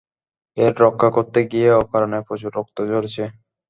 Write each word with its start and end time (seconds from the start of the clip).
এর 0.57 0.73
রক্ষা 0.83 1.09
করতে 1.15 1.39
গিয়ে 1.51 1.69
অকারণে 1.81 2.19
প্রচুর 2.27 2.51
রক্ত 2.57 2.77
ঝরেছে। 2.89 3.23